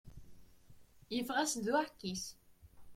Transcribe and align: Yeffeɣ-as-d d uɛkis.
Yeffeɣ-as-d 1.15 1.63
d 1.65 1.67
uɛkis. 1.79 2.25